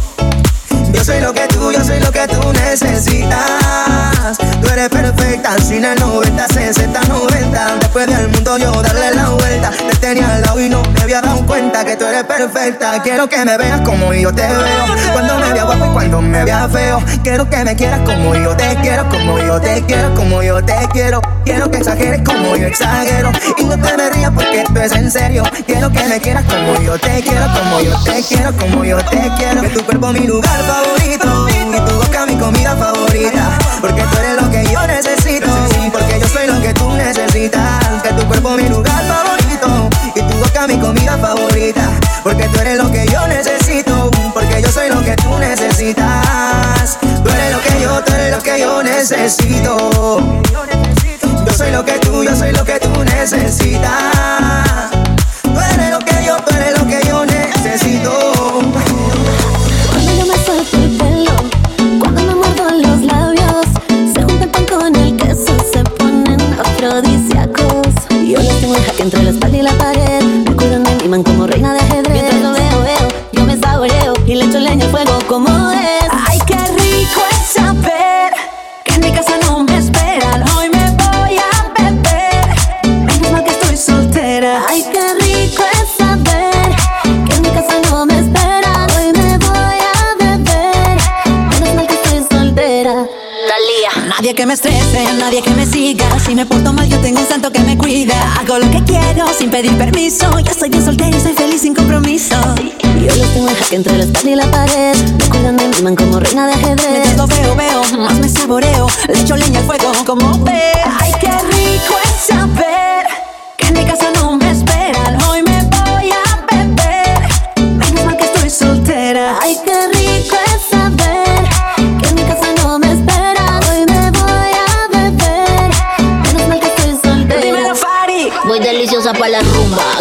Yo 0.92 1.04
soy 1.04 1.20
lo 1.20 1.34
que 1.34 1.46
tú, 1.48 1.70
yo 1.70 1.84
soy 1.84 2.00
lo 2.00 2.10
que 2.10 2.26
tú 2.28 2.52
necesitas. 2.52 4.38
Eres 4.74 4.88
perfecta, 4.88 5.56
sin 5.58 5.84
el 5.84 6.00
90, 6.00 6.48
60, 6.48 7.00
90. 7.02 7.76
Después 7.78 8.08
del 8.08 8.26
mundo 8.26 8.58
yo 8.58 8.82
darle 8.82 9.14
la 9.14 9.28
vuelta. 9.28 9.70
Te 9.70 9.96
tenía 9.98 10.34
al 10.34 10.42
lado 10.42 10.60
y 10.60 10.68
no 10.68 10.82
me 10.82 11.00
había 11.00 11.20
dado 11.20 11.46
cuenta 11.46 11.84
que 11.84 11.96
tú 11.96 12.04
eres 12.04 12.24
perfecta. 12.24 13.00
Quiero 13.04 13.28
que 13.28 13.44
me 13.44 13.56
veas 13.56 13.82
como 13.82 14.12
yo 14.12 14.34
te 14.34 14.42
veo. 14.42 14.84
Cuando 15.12 15.38
me 15.38 15.52
vea 15.52 15.62
guapo 15.62 15.84
y 15.84 15.88
cuando 15.90 16.20
me 16.20 16.44
vea 16.44 16.68
feo. 16.68 17.00
Quiero 17.22 17.48
que 17.48 17.64
me 17.64 17.76
quieras 17.76 18.00
como 18.00 18.34
yo 18.34 18.56
te 18.56 18.76
quiero, 18.82 19.08
como 19.10 19.38
yo 19.38 19.60
te 19.60 19.80
quiero, 19.86 20.12
como 20.16 20.42
yo 20.42 20.60
te 20.64 20.74
quiero. 20.92 21.22
Quiero 21.44 21.70
que 21.70 21.76
exageres 21.76 22.22
como 22.26 22.56
yo 22.56 22.66
exagero. 22.66 23.30
Y 23.56 23.64
no 23.64 23.78
te 23.78 23.96
me 23.96 24.10
rías 24.10 24.32
porque 24.34 24.62
esto 24.62 24.80
es 24.80 24.92
en 24.92 25.08
serio. 25.08 25.44
Quiero 25.66 25.88
que 25.92 26.02
me 26.02 26.20
quieras 26.20 26.44
como 26.46 26.82
yo 26.82 26.98
te 26.98 27.22
quiero, 27.22 27.46
como 27.46 27.80
yo 27.80 27.96
te 28.02 28.24
quiero, 28.24 28.52
como 28.56 28.84
yo 28.84 28.96
te 29.04 29.30
quiero. 29.38 29.62
Que 29.62 29.68
tu 29.68 29.84
cuerpo 29.84 30.12
mi 30.12 30.26
lugar 30.26 30.60
favorito. 30.62 31.46
Y 31.48 31.88
tu 31.88 31.94
boca 31.94 32.26
mi 32.26 32.36
comida 32.36 32.74
favorita. 32.74 33.43
Necesitas. 45.84 46.98
Tú 47.00 47.30
eres 47.30 47.52
lo 47.52 47.60
que 47.60 47.80
yo, 47.82 48.04
tú 48.04 48.12
eres 48.12 48.30
lo 48.30 48.42
que 48.42 48.60
yo 48.60 48.82
necesito. 48.82 50.40
Yo 51.46 51.52
soy 51.52 51.70
lo 51.70 51.84
que 51.84 51.98
tú, 51.98 52.24
yo 52.24 52.34
soy 52.34 52.52
lo 52.52 52.64
que 52.64 52.80
tú 52.80 53.04
necesitas. 53.04 54.13
Si 96.34 96.38
me 96.38 96.46
porto 96.46 96.72
mal, 96.72 96.88
yo 96.88 96.98
tengo 96.98 97.20
un 97.20 97.28
santo 97.28 97.52
que 97.52 97.60
me 97.60 97.78
cuida. 97.78 98.34
Hago 98.40 98.58
lo 98.58 98.68
que 98.68 98.82
quiero 98.82 99.24
sin 99.38 99.52
pedir 99.52 99.70
permiso. 99.78 100.36
Ya 100.40 100.52
soy 100.52 100.68
bien 100.68 100.84
soltera 100.84 101.16
y 101.16 101.20
soy 101.20 101.32
feliz 101.32 101.60
sin 101.60 101.76
compromiso. 101.76 102.34
Yo 102.82 103.14
los 103.14 103.34
tengo 103.34 103.46
que 103.68 103.76
entre 103.76 103.98
la 103.98 104.02
espalda 104.02 104.30
y 104.30 104.34
la 104.34 104.50
pared. 104.50 104.96
Me 105.16 105.28
cuidan 105.28 105.56
de 105.56 105.68
mi 105.68 105.82
man 105.82 105.94
como 105.94 106.18
reina 106.18 106.48
de 106.48 106.54
ajedrez. 106.54 107.08
Me 107.10 107.14
todo 107.14 107.28
veo, 107.28 107.54
veo, 107.54 107.98
más 108.00 108.18
me 108.18 108.28
saboreo. 108.28 108.88
Le 109.06 109.20
echo 109.20 109.36
leña 109.36 109.60
al 109.60 109.66
fuego 109.66 109.92
como 110.04 110.42
veo. 110.42 110.73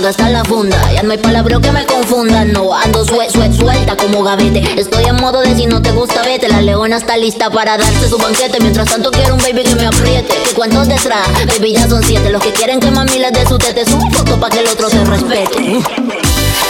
hasta 0.07 0.29
la 0.29 0.43
funda. 0.43 0.77
Ya 0.91 1.03
no 1.03 1.11
hay 1.11 1.17
palabra 1.17 1.59
que 1.61 1.71
me 1.71 1.85
confunda. 1.85 2.43
No 2.45 2.73
ando 2.73 3.05
suel, 3.05 3.29
suel, 3.31 3.53
suelta 3.55 3.95
como 3.95 4.23
gavete. 4.23 4.61
Estoy 4.79 5.05
en 5.05 5.15
modo 5.15 5.41
de 5.41 5.55
si 5.55 5.65
no 5.65 5.81
te 5.81 5.91
gusta, 5.91 6.21
vete. 6.23 6.47
La 6.49 6.61
leona 6.61 6.97
está 6.97 7.15
lista 7.17 7.49
para 7.49 7.77
darte 7.77 8.07
su 8.09 8.17
banquete. 8.17 8.59
Mientras 8.59 8.89
tanto, 8.89 9.11
quiero 9.11 9.35
un 9.35 9.41
baby 9.41 9.63
que 9.63 9.75
me 9.75 9.85
apriete. 9.85 10.33
¿Y 10.51 10.53
cuántos 10.53 10.87
te 10.87 10.95
trae? 10.95 11.45
Baby, 11.45 11.73
ya 11.73 11.87
son 11.87 12.03
siete. 12.03 12.29
Los 12.29 12.41
que 12.41 12.51
quieren 12.51 12.79
que 12.79 12.91
mami 12.91 13.19
les 13.19 13.31
dé 13.31 13.45
su 13.47 13.57
tete. 13.57 13.85
Sube 13.85 14.09
foto 14.11 14.39
para 14.39 14.53
que 14.53 14.59
el 14.61 14.67
otro 14.67 14.89
se 14.89 15.03
respete. 15.05 15.81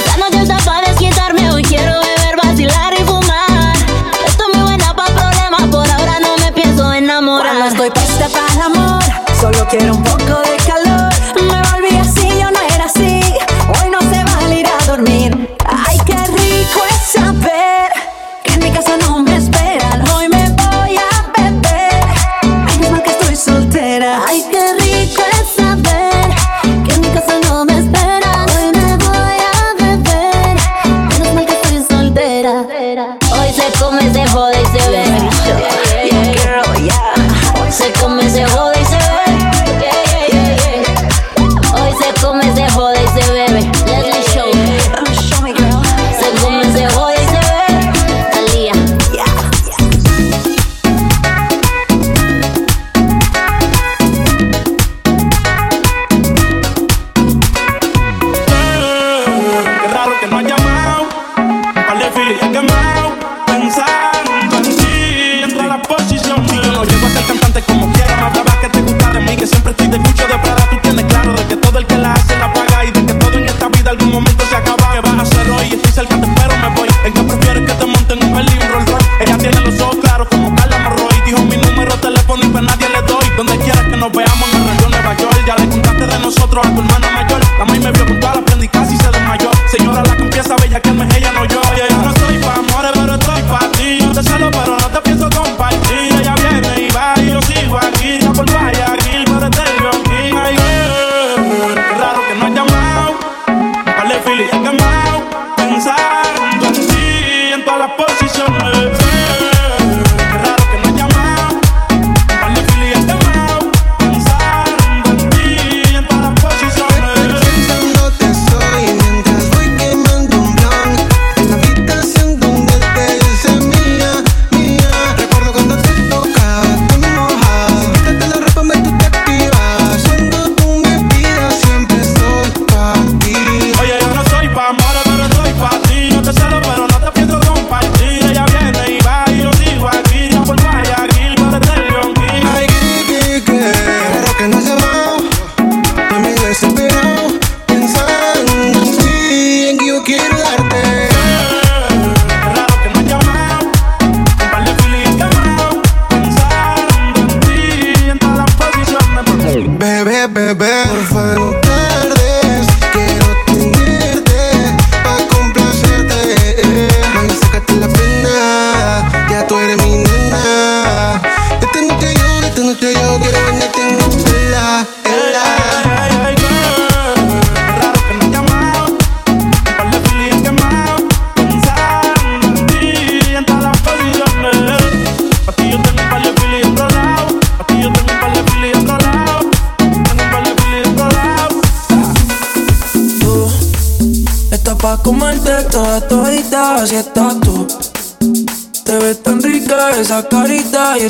La 0.07 0.17
noche 0.17 0.41
está 0.41 0.57
para 0.57 0.87
desquitarme. 0.89 1.51
Hoy 1.51 1.63
quiero 1.63 1.91
beber, 2.01 2.37
vacilar 2.43 2.93
y 2.93 3.03
fumar. 3.03 3.75
Esto 4.27 4.43
es 4.51 4.57
muy 4.57 4.67
buena 4.67 4.95
para 4.95 5.13
problemas. 5.13 5.61
Por 5.71 5.89
ahora 5.89 6.19
no 6.19 6.37
me 6.37 6.51
pienso 6.51 6.93
enamorar. 6.93 7.57
Cuando 7.57 7.67
estoy 7.67 7.89
puesta 7.89 8.29
para 8.29 8.53
el 8.53 8.61
amor. 8.61 9.03
Solo 9.39 9.67
quiero 9.69 9.95
un 9.95 10.03
poco 10.03 10.41
de 10.41 10.62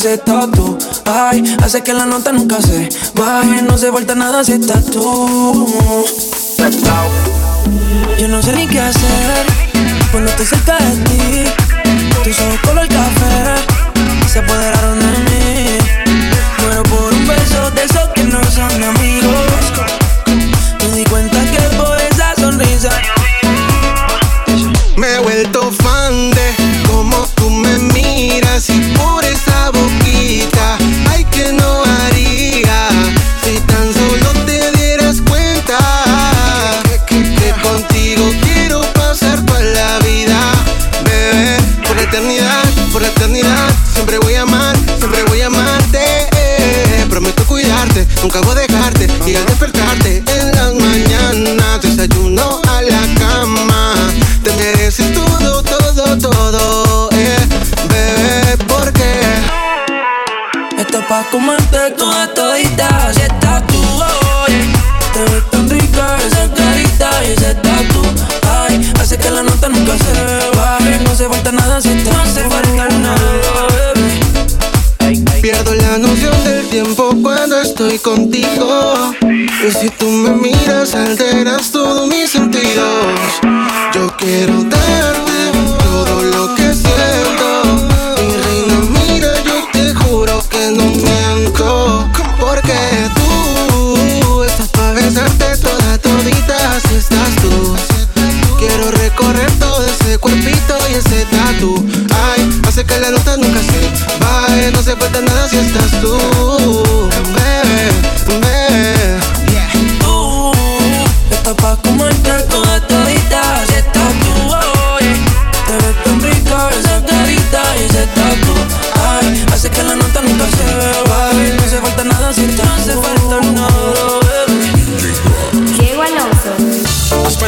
ese 0.03 0.17
tatu. 0.17 0.77
Ay, 1.05 1.41
hace 1.63 1.81
que 1.81 1.93
la 1.93 2.05
nota 2.05 2.33
nunca 2.33 2.61
se 2.61 2.89
baje. 3.15 3.61
No 3.61 3.77
se 3.77 3.89
vuelta 3.89 4.15
nada 4.15 4.43
si 4.43 4.51
estás 4.53 4.85
tú. 4.87 5.65
Yo 8.19 8.27
no 8.27 8.41
sé 8.41 8.53
ni 8.53 8.67
qué 8.67 8.81
hacer 8.81 9.45
pues 9.71 10.07
cuando 10.11 10.31
estoy 10.31 10.45
cerca 10.45 10.77
de 10.77 10.91
ti. 11.05 11.43
Tus 12.23 12.39
ojos 12.41 12.59
color 12.65 12.87
café 12.89 14.27
se 14.27 14.39
apoderaron 14.39 14.99
de 14.99 15.05
mí. 15.05 15.42
Y 78.35 79.71
si 79.79 79.89
tú 79.91 80.09
me 80.09 80.31
miras, 80.31 80.95
alteras 80.95 81.62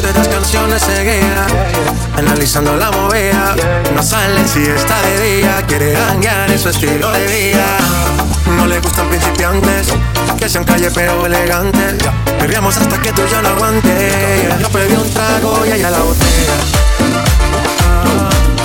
de 0.05 0.13
tres 0.13 0.27
canciones 0.27 0.81
seguía 0.81 1.47
Analizando 2.15 2.75
la 2.75 2.91
movida 2.91 3.55
No 3.93 4.03
sale 4.03 4.47
si 4.47 4.63
está 4.63 5.01
de 5.01 5.39
día. 5.39 5.63
Quiere 5.67 5.93
ganguear 5.93 6.49
en 6.51 6.59
su 6.59 6.69
estilo 6.69 7.11
de 7.11 7.25
vida. 7.25 7.65
No 8.55 8.67
le 8.67 8.79
gustan 8.79 9.07
principiantes 9.09 9.87
Que 10.37 10.47
sean 10.47 10.63
calle 10.63 10.89
pero 10.93 11.25
elegantes. 11.25 11.95
Perriamos 12.39 12.77
hasta 12.77 13.01
que 13.01 13.11
tú 13.13 13.21
ya 13.31 13.41
no 13.41 13.49
aguante 13.49 14.49
Yo 14.61 14.69
pedí 14.69 14.95
un 14.95 15.09
trago 15.09 15.65
y 15.65 15.71
ella 15.71 15.89
la 15.89 15.99
botella 15.99 16.53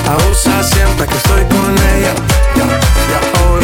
Abusa 0.08 0.62
siempre 0.62 1.06
que 1.06 1.16
estoy 1.16 1.44
con 1.44 1.72
ella. 1.96 2.14
Oh 3.42 3.58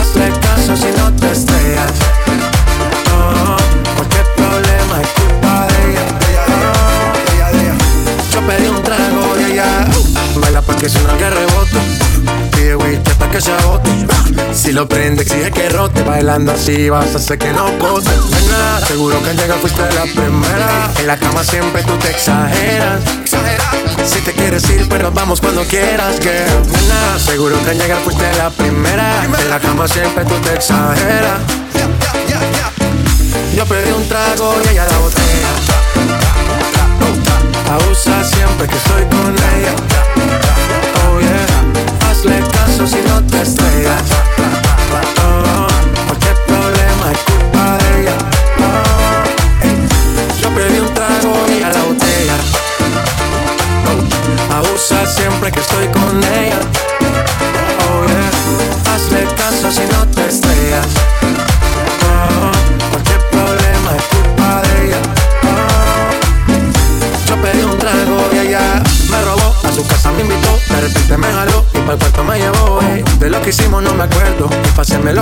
Hazle 0.00 0.30
caso 0.40 0.76
si 0.76 0.90
no 0.98 1.12
te 1.16 1.30
estrellas 1.30 2.19
Baila 10.60 10.62
pa' 10.62 10.76
que 10.76 10.88
suena 10.88 11.16
que 11.16 11.30
rebote. 11.30 11.80
Pide 12.52 12.76
whisky 12.76 13.10
hasta 13.10 13.30
que 13.30 13.40
se 13.40 13.52
agote. 13.52 13.90
Si 14.52 14.72
lo 14.72 14.88
prende 14.88 15.22
exige 15.22 15.50
que 15.50 15.68
rote. 15.68 16.02
Bailando 16.02 16.52
así 16.52 16.88
vas 16.88 17.14
a 17.14 17.18
hacer 17.18 17.38
que 17.38 17.52
no 17.52 17.70
bote 17.78 18.10
Nena, 18.30 18.80
seguro 18.86 19.22
que 19.22 19.30
al 19.30 19.36
llegar 19.36 19.58
fuiste 19.58 19.82
la 19.82 20.02
primera. 20.02 20.90
En 20.98 21.06
la 21.06 21.16
cama 21.16 21.44
siempre 21.44 21.82
tú 21.82 21.96
te 21.98 22.10
exageras. 22.10 23.00
Si 24.04 24.20
te 24.20 24.32
quieres 24.32 24.68
ir 24.70 24.88
pues 24.88 25.02
vamos 25.14 25.40
cuando 25.40 25.62
quieras 25.64 26.18
que 26.20 26.44
Nena, 26.72 27.18
seguro 27.18 27.56
que 27.64 27.70
al 27.70 27.78
llegar 27.78 28.00
fuiste 28.02 28.24
la 28.36 28.50
primera. 28.50 29.24
En 29.24 29.50
la 29.50 29.60
cama 29.60 29.88
siempre 29.88 30.24
tú 30.24 30.34
te 30.36 30.54
exageras. 30.54 31.40
Yo 33.54 33.66
pedí 33.66 33.92
un 33.92 34.08
trago 34.08 34.54
y 34.64 34.68
ella 34.68 34.86
la 34.86 34.98
botella 34.98 35.48
Abusa 37.70 38.24
siempre 38.24 38.66
que 38.66 38.76
estoy 38.76 39.04
con 39.04 39.34
ella. 39.34 39.99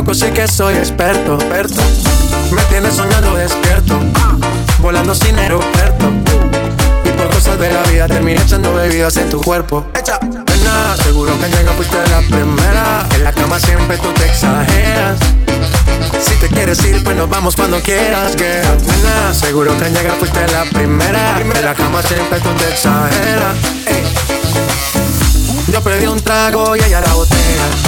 Loco 0.09 0.15
sí 0.15 0.33
que 0.33 0.49
soy 0.49 0.75
experto, 0.75 1.35
experto. 1.35 1.83
Me 2.51 2.63
tienes 2.71 2.95
soñando 2.95 3.35
despierto, 3.35 3.99
volando 4.81 5.15
sin 5.15 5.39
aeropuerto. 5.39 6.11
Y 7.05 7.11
por 7.11 7.29
cosas 7.29 7.59
de 7.59 7.71
la 7.71 7.83
vida 7.83 8.07
terminé 8.07 8.41
echando 8.41 8.73
bebidas 8.75 9.17
en 9.19 9.29
tu 9.29 9.41
cuerpo. 9.41 9.87
Echa, 9.95 10.19
nena, 10.21 10.97
seguro 11.03 11.39
que 11.39 11.45
al 11.45 11.51
llegar 11.51 11.75
fuiste 11.75 11.97
la 12.09 12.21
primera. 12.21 13.07
En 13.15 13.25
la 13.25 13.33
cama 13.33 13.61
siempre 13.61 13.99
tú 13.99 14.09
te 14.15 14.27
exageras. 14.27 15.19
Si 16.23 16.35
te 16.37 16.49
quieres 16.49 16.83
ir, 16.85 17.05
pues 17.05 17.17
nos 17.17 17.29
vamos 17.29 17.55
cuando 17.55 17.81
quieras, 17.81 18.35
que 18.35 18.63
nena, 18.87 19.35
seguro 19.35 19.77
que 19.79 19.85
al 19.85 19.93
llegar 19.93 20.17
fuiste 20.17 20.41
la 20.49 20.65
primera. 20.65 21.39
En 21.41 21.65
la 21.65 21.75
cama 21.75 22.03
siempre 22.03 22.41
tú 22.41 22.49
te 22.55 22.69
exageras. 22.71 23.57
Yo 25.71 25.83
pedí 25.83 26.07
un 26.07 26.21
trago 26.21 26.77
y 26.77 26.81
ella 26.81 27.03
la 27.03 27.13
botella. 27.13 27.88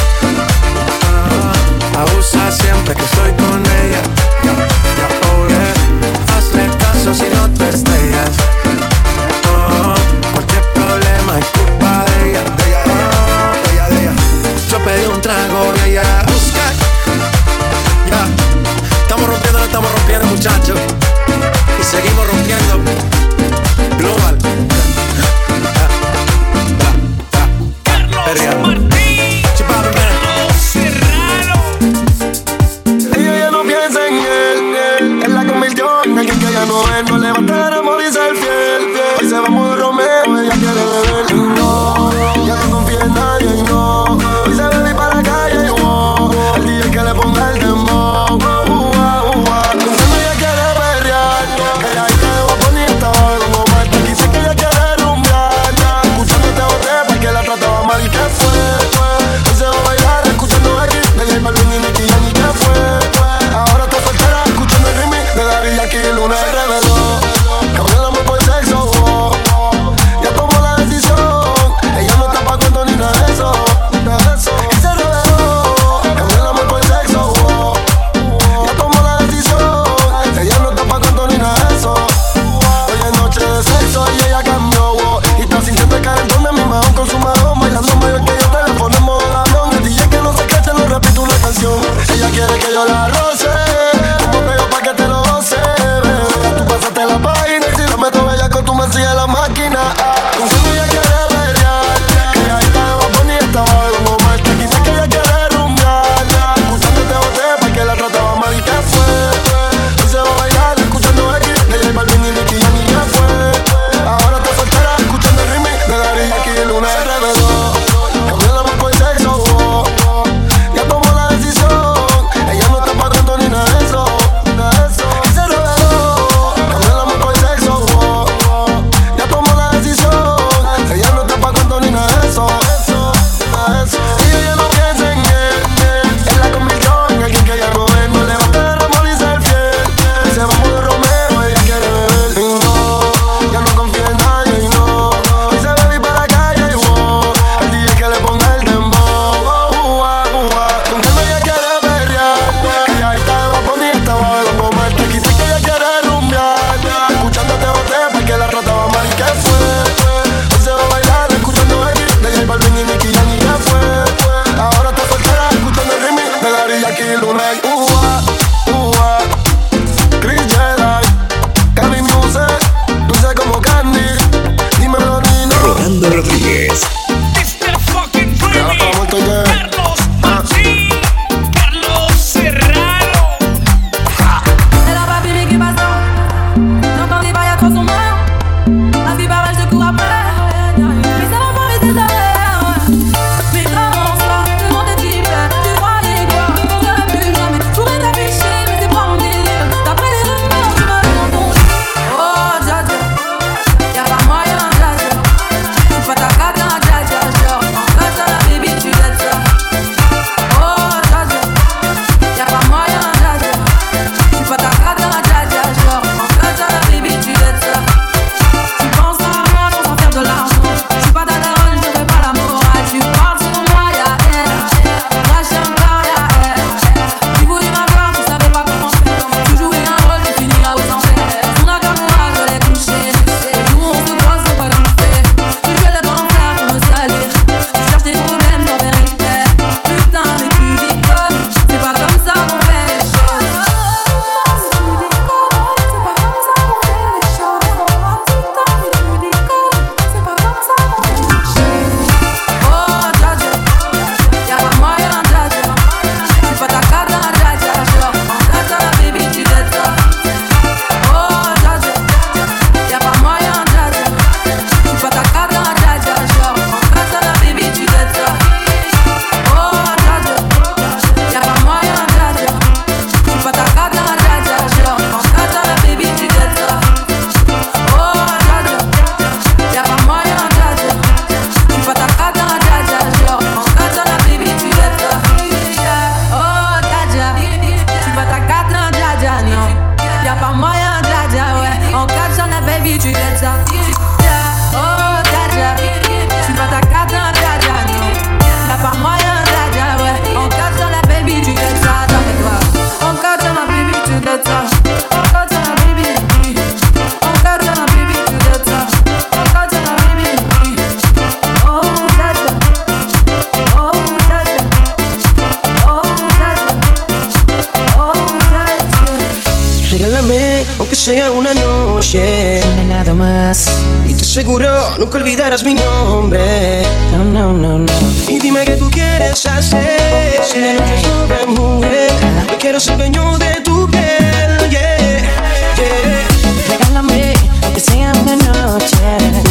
Sea 321.01 321.31
una 321.31 321.55
noche, 321.55 322.61
nada 322.87 323.15
más. 323.15 323.65
Y 324.07 324.13
te 324.13 324.21
aseguro, 324.21 324.69
nunca 324.99 325.17
olvidarás 325.17 325.65
mi 325.65 325.73
nombre. 325.73 326.83
No, 327.13 327.25
no, 327.25 327.53
no, 327.55 327.79
no. 327.79 327.93
Y 328.29 328.39
dime 328.39 328.67
qué 328.67 328.73
tú 328.73 328.91
quieres 328.91 329.47
hacer. 329.47 330.43
Si 330.45 330.59
la 330.61 330.75
noche 330.75 331.03
sobre 331.03 331.47
mujer, 331.47 332.11
yo 332.51 332.59
quiero 332.59 332.79
ser 332.79 332.99
dueño 332.99 333.39
de 333.39 333.63
tu 333.65 333.89
piel, 333.89 334.69
yeah, 334.69 334.99
yeah. 334.99 336.29
Regálame, 336.69 337.33
aunque 337.63 337.81
sea 337.81 338.13
una 338.23 338.37
noche. 338.37 338.97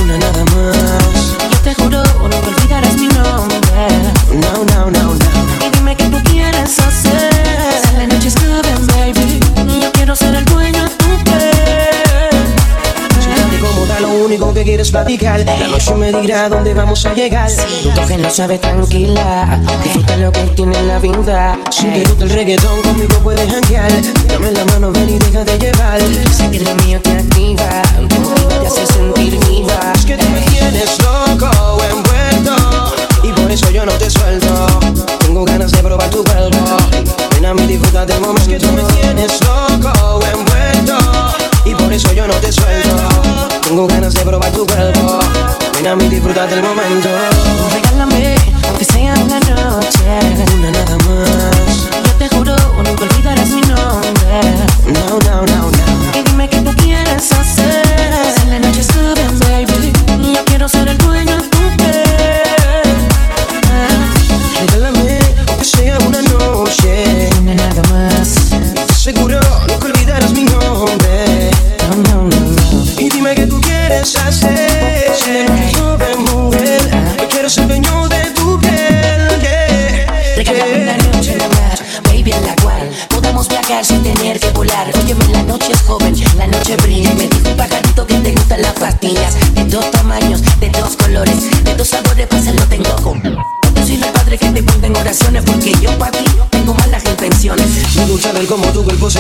Una 0.04 0.20
nada 0.20 0.46
más. 0.54 1.36
Yo 1.52 1.58
te 1.64 1.74
juro, 1.74 2.04
nunca 2.22 2.48
olvidarás 2.48 2.96
mi 2.96 3.08
nombre. 3.08 3.88
No, 4.36 4.66
no, 4.66 4.92
no, 4.92 5.16
no. 5.16 5.66
Y 5.66 5.70
dime 5.76 5.96
qué 5.96 6.06
tú 6.06 6.22
quieres 6.26 6.78
hacer. 6.78 7.34
Si 7.90 7.96
la 7.98 8.06
noche 8.06 8.28
es 8.28 8.36
baby. 8.36 9.40
Yo 9.82 9.92
quiero 9.94 10.16
ser 10.16 10.36
el 10.36 10.46
dueño 10.46 10.99
que 14.60 14.66
quieres 14.66 14.92
platicar. 14.92 15.40
La 15.46 15.68
noche 15.70 15.96
me 15.96 16.12
dirá 16.12 16.50
dónde 16.50 16.74
vamos 16.74 17.06
a 17.06 17.14
llegar. 17.14 17.50
Tú 17.82 17.90
que 18.08 18.18
no 18.18 18.30
sabes 18.30 18.60
tranquila. 18.60 19.58
Disfruta 19.84 20.18
lo 20.18 20.32
que 20.34 20.42
tiene 20.56 20.82
la 20.84 21.00
vida. 21.00 21.58
Si 21.72 21.86
te 21.86 22.04
gusta 22.04 22.26
el 22.26 22.30
reggaetón, 22.32 22.82
conmigo 22.82 23.20
puedes 23.24 23.50
janguear. 23.50 23.90
Dame 24.28 24.52
la 24.52 24.66
mano, 24.66 24.92
ven 24.92 25.10
y 25.10 25.18
deja 25.18 25.46
de 25.46 25.58
llevar. 25.60 26.02
Sé 26.36 26.50
que 26.52 26.60
lo 26.60 26.76
mío 26.84 27.00
te 27.02 27.12
activa. 27.12 27.82
Te 28.50 28.68
hace 28.68 28.86
sentir 28.88 29.40
viva. 29.48 29.94
Es 29.96 30.06
que 30.06 30.18
tú 30.18 30.26
me 30.30 30.42
tienes 30.42 30.98
loco, 31.00 31.50
envuelto. 31.92 32.94
Y 33.24 33.32
por 33.32 33.50
eso 33.50 33.70
yo 33.72 33.86
no 33.86 33.94
te 33.94 34.10
suelto. 34.10 34.68
Tengo 35.20 35.46
ganas 35.46 35.72
de 35.72 35.78
probar 35.78 36.10
tu 36.10 36.22
cuerpo. 36.24 36.58
Ven 37.32 37.46
a 37.46 37.54
mí, 37.54 37.66
disfruta 37.66 38.06
del 38.06 38.20
momento. 38.20 38.50
Que 38.50 38.60
tú 38.60 38.72
me 38.74 38.84
tienes 38.84 39.40
loco, 39.42 39.59
Tengo 43.80 43.88
ganas 43.94 44.14
de 44.14 44.26
probar 44.26 44.52
tu 44.52 44.66
cuerpo. 44.66 45.20
Ven 45.76 45.88
a 45.88 45.96
mí, 45.96 46.10
disfruta 46.10 46.46
del 46.48 46.62
momento. 46.62 47.59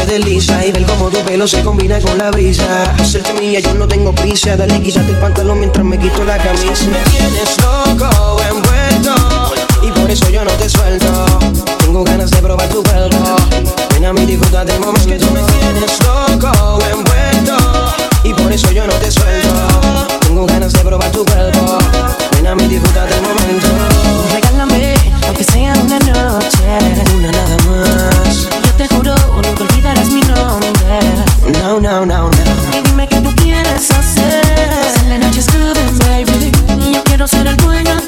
Desliza 0.09 0.65
y 0.65 0.71
ver 0.71 0.85
cómo 0.85 1.09
tu 1.09 1.19
pelo 1.19 1.47
se 1.47 1.61
combina 1.61 1.99
con 2.01 2.17
la 2.17 2.31
brisa. 2.31 2.83
Hacerte 2.99 3.33
mía, 3.33 3.59
yo 3.59 3.73
no 3.75 3.87
tengo 3.87 4.13
prisa. 4.13 4.57
Dale, 4.57 4.81
quítate 4.81 5.11
el 5.11 5.17
pantalón 5.17 5.59
mientras 5.59 5.85
me 5.85 5.97
quito 5.97 6.23
la 6.23 6.37
camisa. 6.37 6.85
Me 6.87 6.99
tienes 7.11 7.57
loco, 7.61 8.41
envuelto. 8.49 9.15
Y 9.83 9.91
por 9.91 10.09
eso 10.09 10.29
yo 10.29 10.43
no 10.43 10.51
te 10.51 10.67
suelto. 10.67 11.25
Tengo 11.77 12.03
ganas 12.03 12.31
de 12.31 12.37
probar 12.37 12.67
tu 12.69 12.83
cuerpo. 12.83 13.35
Ven 13.93 14.05
a 14.05 14.13
mí, 14.13 14.25
disfruta 14.25 14.65
del 14.65 14.79
momento. 14.79 14.99
Es 14.99 15.19
que 15.19 15.25
tú 15.25 15.31
me 15.31 15.41
tienes 15.43 15.99
loco, 16.03 16.79
envuelto. 16.91 17.57
Y 18.23 18.33
por 18.33 18.51
eso 18.51 18.71
yo 18.71 18.85
no 18.87 18.93
te 18.93 19.11
suelto. 19.11 19.53
Tengo 20.21 20.45
ganas 20.47 20.73
de 20.73 20.79
probar 20.79 21.11
tu 21.11 21.23
cuerpo. 21.25 21.77
Ven 22.33 22.47
a 22.47 22.55
mí, 22.55 22.67
disfruta 22.67 23.05
del 23.05 23.21
momento. 23.21 23.67
Regálame, 24.33 24.95
aunque 25.27 25.43
sea 25.43 25.73
una 25.73 25.99
noche. 25.99 26.57
Una 27.15 27.31
nada 27.31 27.57
más. 27.67 28.47
Yo 28.65 28.73
te 28.77 28.87
juro, 28.95 29.15
nunca 29.59 29.73
olvidarás 29.73 30.09
mi 30.09 30.21
nombre. 30.21 31.59
No, 31.59 31.79
no, 31.79 32.05
no, 32.05 32.29
no. 32.29 32.77
Y 32.77 32.81
dime 32.87 33.07
qué 33.07 33.19
tú 33.21 33.33
quieres 33.35 33.91
hacer. 33.91 34.43
Si 34.97 35.05
la 35.07 35.17
noche 35.17 35.39
es 35.39 35.47
baby. 35.99 36.51
Yo 36.93 37.03
quiero 37.03 37.27
ser 37.27 37.47
el 37.47 37.57
dueño 37.57 37.99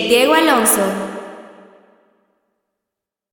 Diego 0.00 0.32
Alonso. 0.34 1.11